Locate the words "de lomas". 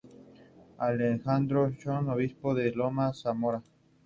2.55-3.17